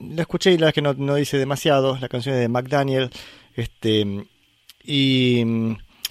la 0.00 0.22
escuché 0.22 0.52
y 0.52 0.58
la 0.58 0.72
que 0.72 0.82
no, 0.82 0.94
no 0.94 1.14
dice 1.14 1.38
demasiado. 1.38 1.98
La 2.00 2.08
canción 2.08 2.34
es 2.34 2.40
de 2.40 2.48
McDaniel. 2.48 3.10
Este, 3.54 4.26
y, 4.84 5.44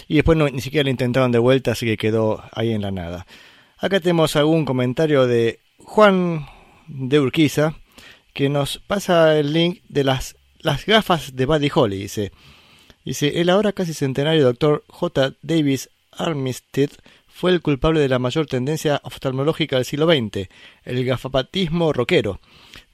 y 0.08 0.16
después 0.16 0.38
no, 0.38 0.48
ni 0.48 0.60
siquiera 0.60 0.84
la 0.84 0.90
intentaron 0.90 1.30
de 1.30 1.38
vuelta, 1.38 1.72
así 1.72 1.86
que 1.86 1.98
quedó 1.98 2.42
ahí 2.52 2.72
en 2.72 2.82
la 2.82 2.90
nada. 2.90 3.26
Acá 3.76 4.00
tenemos 4.00 4.34
algún 4.34 4.64
comentario 4.64 5.26
de 5.26 5.60
Juan 5.78 6.46
de 6.88 7.20
Urquiza 7.20 7.74
que 8.32 8.48
nos 8.48 8.78
pasa 8.78 9.38
el 9.38 9.52
link 9.52 9.82
de 9.88 10.04
las, 10.04 10.36
las 10.60 10.86
gafas 10.86 11.36
de 11.36 11.46
Buddy 11.46 11.70
Holly. 11.72 11.98
Dice, 11.98 12.32
dice, 13.04 13.40
el 13.40 13.50
ahora 13.50 13.72
casi 13.72 13.92
centenario 13.92 14.44
doctor 14.44 14.82
J. 14.88 15.34
Davis 15.42 15.90
Armistead 16.12 16.90
fue 17.26 17.52
el 17.52 17.60
culpable 17.60 18.00
de 18.00 18.08
la 18.08 18.18
mayor 18.18 18.46
tendencia 18.46 19.00
oftalmológica 19.04 19.76
del 19.76 19.84
siglo 19.84 20.06
XX, 20.06 20.48
el 20.84 21.04
gafapatismo 21.04 21.92
rockero. 21.92 22.40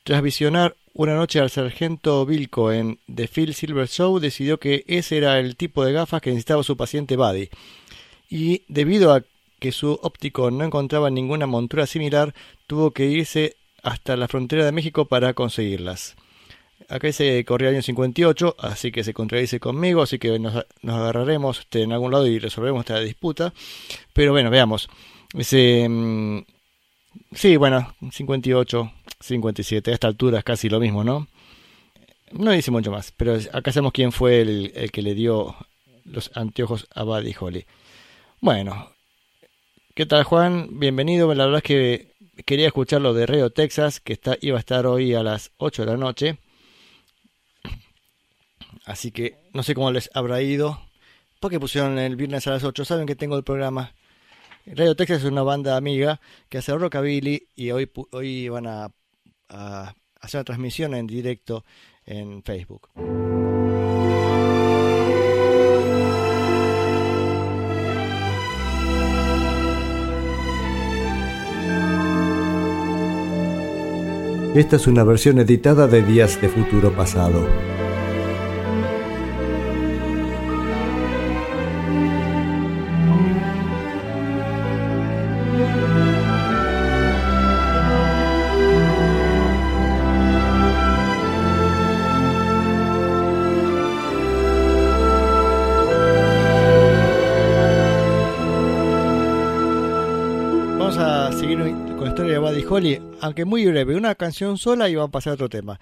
Tras 0.03 0.21
visionar 0.21 0.77
una 0.95 1.17
noche 1.17 1.41
al 1.41 1.51
sargento 1.51 2.25
Vilco 2.25 2.73
en 2.73 2.99
The 3.13 3.29
Phil 3.29 3.53
Silver 3.53 3.89
Show, 3.89 4.21
decidió 4.21 4.59
que 4.59 4.85
ese 4.87 5.19
era 5.19 5.39
el 5.41 5.57
tipo 5.57 5.85
de 5.85 5.93
gafas 5.93 6.23
que 6.23 6.31
necesitaba 6.31 6.63
su 6.63 6.77
paciente 6.77 7.17
Buddy. 7.17 7.51
Y 8.31 8.63
debido 8.69 9.13
a 9.13 9.23
que 9.59 9.73
su 9.73 9.99
óptico 10.03 10.51
no 10.51 10.65
encontraba 10.65 11.11
ninguna 11.11 11.47
montura 11.47 11.87
similar, 11.87 12.35
tuvo 12.67 12.93
que 12.93 13.07
irse 13.07 13.57
hasta 13.83 14.17
la 14.17 14.29
frontera 14.29 14.65
de 14.65 14.73
México 14.73 15.07
para 15.07 15.35
conseguirlas. 15.35 16.15
Acá 16.89 17.09
dice 17.09 17.45
corría 17.45 17.71
el 17.71 17.77
año 17.77 17.83
58, 17.83 18.57
así 18.59 18.93
que 18.93 19.05
se 19.05 19.15
contradice 19.15 19.59
conmigo, 19.59 20.03
así 20.03 20.19
que 20.19 20.39
nos, 20.39 20.65
agarraremos 20.83 21.61
este, 21.61 21.83
en 21.83 21.93
algún 21.93 22.13
lado 22.13 22.27
y 22.27 22.39
resolvemos 22.39 22.81
esta 22.81 23.01
disputa. 23.01 23.53
Pero 24.13 24.33
bueno, 24.33 24.51
veamos. 24.51 24.89
Mm, 25.33 26.39
sí, 27.33 27.57
bueno, 27.57 27.95
58, 28.11 28.93
57, 29.21 29.91
a 29.91 29.95
esta 29.95 30.07
altura 30.07 30.39
es 30.39 30.45
casi 30.45 30.69
lo 30.69 30.81
mismo, 30.81 31.05
¿no? 31.05 31.29
No 32.33 32.51
dice 32.51 32.71
mucho 32.71 32.91
más, 32.91 33.13
pero 33.17 33.39
acá 33.53 33.73
sabemos 33.73 33.93
quién 33.93 34.13
fue 34.13 34.41
el, 34.41 34.73
el 34.75 34.91
que 34.91 35.03
le 35.03 35.15
dio 35.15 35.55
los 36.05 36.31
anteojos 36.35 36.87
a 36.95 37.05
Buddy 37.05 37.35
Holly. 37.39 37.67
Bueno, 38.41 38.91
¿qué 39.95 40.07
tal 40.07 40.25
Juan? 40.25 40.69
Bienvenido, 40.79 41.33
la 41.35 41.45
verdad 41.47 41.59
es 41.59 41.65
que 41.65 42.15
quería 42.45 42.67
escuchar 42.67 43.01
lo 43.01 43.15
de 43.15 43.27
Río, 43.27 43.51
Texas, 43.51 44.01
que 44.01 44.13
está, 44.13 44.37
iba 44.41 44.57
a 44.57 44.61
estar 44.61 44.87
hoy 44.87 45.15
a 45.15 45.23
las 45.23 45.53
8 45.59 45.85
de 45.85 45.91
la 45.93 45.97
noche. 45.97 46.39
Así 48.85 49.11
que 49.13 49.39
no 49.53 49.63
sé 49.63 49.75
cómo 49.75 49.91
les 49.93 50.11
habrá 50.15 50.43
ido. 50.43 50.81
Porque 51.41 51.61
pusieron 51.61 51.99
el 51.99 52.17
viernes 52.17 52.47
a 52.47 52.51
las 52.51 52.65
8. 52.65 52.85
Saben 52.85 53.07
que 53.07 53.17
tengo 53.17 53.37
el 53.37 53.45
programa. 53.45 53.95
Radio 54.67 54.97
Texas 54.97 55.19
es 55.19 55.25
una 55.25 55.43
banda 55.43 55.77
amiga 55.77 56.21
que 56.49 56.59
hace 56.59 56.75
rockabilly 56.75 57.49
y 57.55 57.71
hoy, 57.71 57.91
hoy 58.13 58.49
van 58.49 58.67
a, 58.67 58.91
hacer 60.21 60.39
una 60.39 60.45
transmisión 60.45 60.95
en 60.95 61.07
directo 61.07 61.65
en 62.07 62.43
Facebook. 62.43 62.89
Esta 74.55 74.77
es 74.77 74.87
una 74.87 75.05
versión 75.05 75.41
editada 75.41 75.87
de 75.89 76.03
Días 76.03 76.41
de 76.41 76.49
Futuro 76.49 76.95
Pasado. 76.95 77.47
De 102.55 102.67
Holly, 102.69 103.03
aunque 103.21 103.45
muy 103.45 103.67
breve, 103.67 103.97
una 103.97 104.15
canción 104.15 104.59
sola 104.59 104.89
y 104.89 104.95
vamos 104.95 105.09
a 105.09 105.13
pasar 105.13 105.33
a 105.33 105.35
otro 105.35 105.49
tema. 105.49 105.81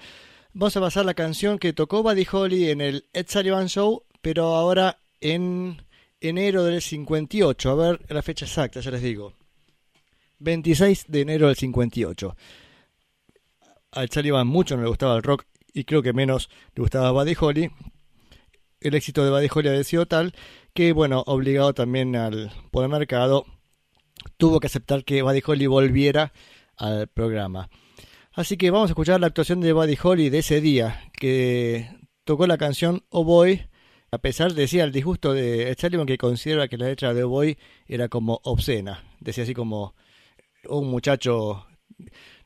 Vamos 0.54 0.74
a 0.74 0.80
pasar 0.80 1.04
la 1.04 1.12
canción 1.12 1.58
que 1.58 1.74
tocó 1.74 2.02
Buddy 2.02 2.26
Holly 2.30 2.70
en 2.70 2.80
el 2.80 3.04
Ed 3.12 3.26
Sullivan 3.28 3.68
Show, 3.68 4.04
pero 4.22 4.54
ahora 4.54 4.98
en 5.20 5.84
enero 6.20 6.64
del 6.64 6.80
58. 6.80 7.70
A 7.70 7.74
ver 7.74 8.00
la 8.08 8.22
fecha 8.22 8.46
exacta, 8.46 8.80
ya 8.80 8.90
les 8.90 9.02
digo. 9.02 9.34
26 10.38 11.06
de 11.08 11.20
enero 11.20 11.48
del 11.48 11.56
58. 11.56 12.36
A 13.92 14.04
Ed 14.04 14.10
Sullivan 14.10 14.46
mucho 14.46 14.74
no 14.74 14.82
le 14.82 14.88
gustaba 14.88 15.16
el 15.16 15.22
rock 15.22 15.44
y 15.74 15.84
creo 15.84 16.02
que 16.02 16.14
menos 16.14 16.48
le 16.74 16.80
gustaba 16.80 17.10
Buddy 17.10 17.36
Holly. 17.38 17.70
El 18.80 18.94
éxito 18.94 19.22
de 19.24 19.30
Buddy 19.30 19.48
Holly 19.54 19.68
había 19.68 19.84
sido 19.84 20.06
tal 20.06 20.34
que, 20.72 20.92
bueno, 20.92 21.22
obligado 21.26 21.74
también 21.74 22.16
al 22.16 22.50
poder 22.70 22.88
mercado, 22.88 23.44
tuvo 24.38 24.58
que 24.58 24.68
aceptar 24.68 25.04
que 25.04 25.20
Buddy 25.20 25.42
Holly 25.44 25.66
volviera 25.66 26.32
al 26.76 27.08
programa. 27.08 27.68
Así 28.32 28.56
que 28.56 28.70
vamos 28.70 28.90
a 28.90 28.92
escuchar 28.92 29.20
la 29.20 29.26
actuación 29.26 29.60
de 29.60 29.72
Buddy 29.72 29.98
Holly 30.02 30.30
de 30.30 30.38
ese 30.38 30.60
día, 30.60 31.10
que 31.12 31.88
tocó 32.24 32.46
la 32.46 32.56
canción 32.56 33.04
Oh 33.10 33.24
Boy, 33.24 33.66
a 34.10 34.18
pesar, 34.18 34.52
decía, 34.54 34.84
el 34.84 34.92
disgusto 34.92 35.32
de 35.32 35.74
Sullivan 35.78 36.06
que 36.06 36.18
considera 36.18 36.68
que 36.68 36.78
la 36.78 36.86
letra 36.86 37.14
de 37.14 37.24
Oh 37.24 37.28
Boy 37.28 37.58
era 37.86 38.08
como 38.08 38.40
obscena. 38.44 39.04
Decía 39.20 39.44
así 39.44 39.54
como, 39.54 39.94
"Oh, 40.68 40.78
un 40.78 40.90
muchacho, 40.90 41.66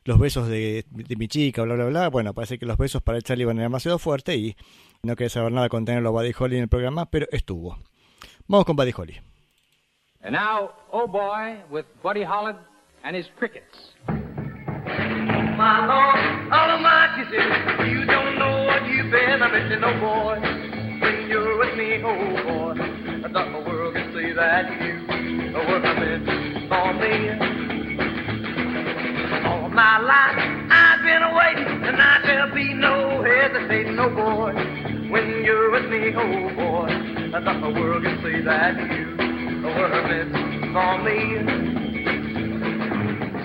los 0.03 0.19
besos 0.19 0.47
de, 0.47 0.85
de 0.89 1.15
mi 1.15 1.27
chica, 1.27 1.63
bla, 1.63 1.75
bla, 1.75 1.85
bla. 1.85 2.09
Bueno, 2.09 2.33
parece 2.33 2.57
que 2.57 2.65
los 2.65 2.77
besos 2.77 3.01
para 3.01 3.19
Sullivan 3.21 3.57
eran 3.57 3.71
demasiado 3.71 3.99
fuertes 3.99 4.35
y 4.35 4.55
no 5.03 5.15
quería 5.15 5.29
saber 5.29 5.51
nada 5.51 5.69
con 5.69 5.85
tenerlo 5.85 6.09
a 6.09 6.11
Buddy 6.13 6.33
Holly 6.37 6.55
en 6.55 6.63
el 6.63 6.69
programa, 6.69 7.09
pero 7.09 7.27
estuvo. 7.31 7.77
Vamos 8.47 8.65
con 8.65 8.75
Buddy 8.75 8.93
Holly. 8.95 9.21
And 10.21 10.33
now, 10.33 10.71
oh 10.91 11.07
boy, 11.07 11.63
with 11.69 11.85
Buddy 12.01 12.23
Holland 12.23 12.59
and 13.07 13.15
his 13.15 13.25
crickets. 13.37 13.63
My 14.05 15.79
Lord, 15.87 16.51
all 16.51 16.75
of 16.75 16.81
my 16.81 17.07
kisses, 17.15 17.39
you 17.87 18.03
don't 18.05 18.37
know 18.37 18.65
what 18.67 18.85
you've 18.85 19.09
been 19.09 19.41
a 19.41 19.47
missing, 19.47 19.81
oh 19.81 19.95
boy. 19.97 20.35
When 20.99 21.29
you're 21.29 21.57
with 21.57 21.77
me, 21.77 22.03
oh 22.03 22.35
boy, 22.43 22.75
I 23.23 23.31
thought 23.31 23.47
the 23.53 23.63
world 23.63 23.95
could 23.95 24.11
see 24.11 24.33
that 24.33 24.67
you 24.83 25.55
were 25.55 25.79
meant 25.79 26.27
for 26.67 26.93
me. 26.99 27.31
All 29.47 29.69
my 29.69 29.99
life 29.99 30.35
I've 30.69 31.01
been 31.01 31.33
waiting, 31.33 31.87
and 31.87 31.97
now 31.97 32.19
there'll 32.25 32.53
be 32.53 32.73
no 32.73 33.23
hesitating, 33.23 33.97
oh 33.99 34.09
boy. 34.09 34.51
When 35.09 35.45
you're 35.45 35.71
with 35.71 35.89
me, 35.89 36.13
oh 36.13 36.49
boy, 36.55 36.91
I 37.33 37.41
thought 37.41 37.61
the 37.61 37.69
world 37.79 38.03
could 38.03 38.19
see 38.21 38.41
that 38.41 38.75
you 38.75 39.63
were 39.63 40.03
meant 40.03 40.73
for 40.73 40.97
me. 41.03 41.76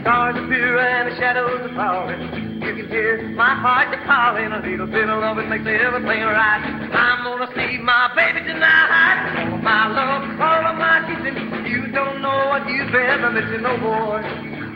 Stars 0.03 0.35
appear 0.35 0.79
and 0.79 1.13
the 1.13 1.17
shadows 1.17 1.63
are 1.63 1.75
falling. 1.79 2.61
You 2.61 2.75
can 2.75 2.89
hear 2.91 3.23
my 3.39 3.55
heart 3.55 3.95
a 3.95 3.99
calling. 4.05 4.51
A 4.51 4.59
little 4.59 4.87
bit 4.89 5.09
of 5.09 5.21
love 5.23 5.39
it 5.39 5.47
makes 5.47 5.63
everything 5.63 6.27
right. 6.27 6.59
I'm 6.91 7.23
gonna 7.23 7.47
see 7.55 7.79
my 7.79 8.11
baby 8.17 8.43
tonight. 8.43 9.47
All 9.47 9.59
my 9.59 9.87
love, 9.87 10.41
all 10.41 10.67
of 10.67 10.77
my 10.77 11.07
kissing. 11.07 11.39
You 11.71 11.87
don't 11.93 12.21
know 12.21 12.51
what 12.51 12.67
you've 12.67 12.91
been 12.91 13.23
missing, 13.33 13.65
oh 13.65 13.79
boy. 13.79 14.23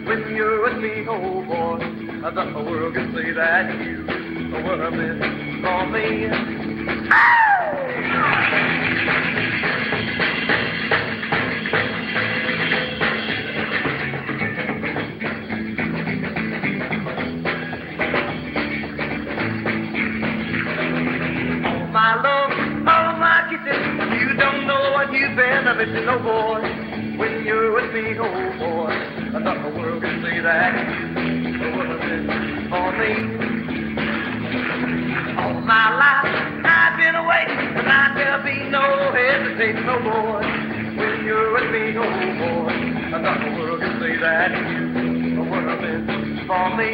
When 0.07 0.31
you're 0.33 0.63
with 0.63 0.79
me, 0.79 1.05
oh 1.09 1.43
boy, 1.43 1.83
I 2.23 2.31
thought 2.33 2.55
the 2.55 2.63
world 2.63 2.95
could 2.95 3.11
see 3.11 3.33
that 3.33 3.67
you 3.83 4.07
were 4.07 4.91
meant 4.93 5.21
for 5.61 5.87
me. 5.91 6.31
Oh, 7.11 7.57
been 25.75 25.91
missing, 25.91 26.09
oh 26.09 26.19
boy. 26.23 26.63
When 27.19 27.45
you're 27.45 27.73
with 27.75 27.93
me, 27.93 28.15
oh 28.21 28.31
boy, 28.59 28.93
I 28.93 29.43
thought 29.43 29.63
the 29.67 29.71
world 29.77 30.01
could 30.01 30.23
see 30.23 30.39
that 30.39 30.73
you 31.27 31.69
were 31.75 31.91
meant 31.99 32.71
for 32.71 32.93
me. 32.95 33.13
All 35.35 35.61
my 35.61 35.91
life 35.91 36.31
I've 36.63 36.97
been 36.99 37.19
waiting, 37.27 37.59
and 37.79 37.87
now 37.87 38.15
there'll 38.15 38.45
be 38.45 38.71
no 38.71 39.11
hesitating, 39.11 39.89
oh 39.89 39.99
boy. 40.07 40.47
When 40.97 41.25
you're 41.25 41.53
with 41.53 41.69
me, 41.73 41.99
oh 41.99 42.15
boy, 42.39 42.71
I 43.11 43.19
thought 43.23 43.41
the 43.43 43.51
world 43.59 43.81
could 43.81 43.99
see 43.99 44.17
that 44.23 44.51
you 44.71 45.43
were 45.51 45.67
meant 45.83 46.47
for 46.47 46.77
me. 46.77 46.91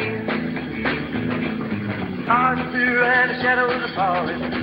Stars 2.23 2.57
appear 2.57 3.03
and 3.03 3.29
the 3.29 3.35
shadows 3.43 3.83
are 3.83 3.95
falling. 3.95 4.62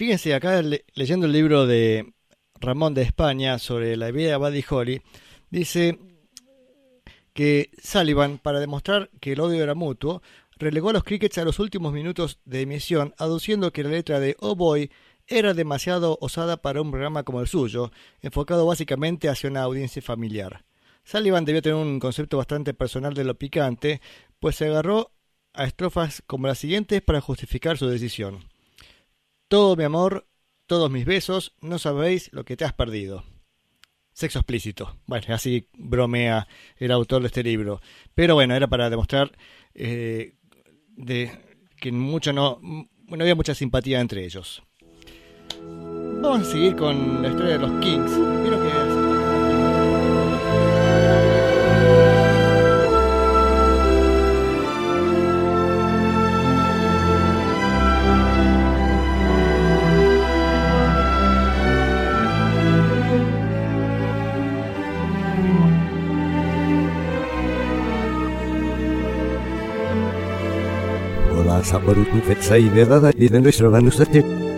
Fíjense, 0.00 0.32
acá 0.32 0.62
le- 0.62 0.86
leyendo 0.94 1.26
el 1.26 1.32
libro 1.32 1.66
de 1.66 2.14
Ramón 2.58 2.94
de 2.94 3.02
España 3.02 3.58
sobre 3.58 3.98
la 3.98 4.10
vida 4.10 4.30
de 4.30 4.36
Buddy 4.36 4.64
Holly, 4.66 5.02
dice 5.50 5.98
que 7.34 7.70
Sullivan, 7.82 8.38
para 8.38 8.60
demostrar 8.60 9.10
que 9.20 9.32
el 9.32 9.40
odio 9.40 9.62
era 9.62 9.74
mutuo, 9.74 10.22
relegó 10.56 10.88
a 10.88 10.94
los 10.94 11.04
Crickets 11.04 11.36
a 11.36 11.44
los 11.44 11.58
últimos 11.58 11.92
minutos 11.92 12.38
de 12.46 12.62
emisión, 12.62 13.12
aduciendo 13.18 13.74
que 13.74 13.84
la 13.84 13.90
letra 13.90 14.20
de 14.20 14.38
Oh 14.40 14.56
Boy 14.56 14.90
era 15.26 15.52
demasiado 15.52 16.16
osada 16.22 16.62
para 16.62 16.80
un 16.80 16.90
programa 16.90 17.22
como 17.22 17.42
el 17.42 17.46
suyo, 17.46 17.92
enfocado 18.22 18.64
básicamente 18.64 19.28
hacia 19.28 19.50
una 19.50 19.64
audiencia 19.64 20.00
familiar. 20.00 20.64
Sullivan 21.04 21.44
debió 21.44 21.60
tener 21.60 21.76
un 21.76 22.00
concepto 22.00 22.38
bastante 22.38 22.72
personal 22.72 23.12
de 23.12 23.24
lo 23.24 23.34
picante, 23.34 24.00
pues 24.38 24.56
se 24.56 24.64
agarró 24.64 25.12
a 25.52 25.66
estrofas 25.66 26.22
como 26.26 26.46
las 26.46 26.56
siguientes 26.56 27.02
para 27.02 27.20
justificar 27.20 27.76
su 27.76 27.86
decisión. 27.86 28.49
Todo 29.50 29.74
mi 29.74 29.82
amor, 29.82 30.28
todos 30.68 30.92
mis 30.92 31.04
besos, 31.04 31.56
no 31.60 31.80
sabéis 31.80 32.32
lo 32.32 32.44
que 32.44 32.56
te 32.56 32.64
has 32.64 32.72
perdido. 32.72 33.24
Sexo 34.12 34.38
explícito. 34.38 34.96
Bueno, 35.06 35.34
así 35.34 35.66
bromea 35.76 36.46
el 36.76 36.92
autor 36.92 37.22
de 37.22 37.26
este 37.26 37.42
libro. 37.42 37.80
Pero 38.14 38.36
bueno, 38.36 38.54
era 38.54 38.68
para 38.68 38.88
demostrar 38.88 39.36
eh, 39.74 40.36
que 41.80 41.90
mucho 41.90 42.32
no, 42.32 42.60
no 42.62 43.16
había 43.18 43.34
mucha 43.34 43.56
simpatía 43.56 44.00
entre 44.00 44.24
ellos. 44.24 44.62
Vamos 46.22 46.46
a 46.46 46.52
seguir 46.52 46.76
con 46.76 47.20
la 47.20 47.30
historia 47.30 47.58
de 47.58 47.58
los 47.58 47.80
Kings. 47.80 48.39
sabărutul 71.70 72.20
feței 72.20 72.70
de 72.74 72.84
dada, 72.84 73.08
e 73.08 73.26
de 73.26 73.38
noi. 73.38 74.49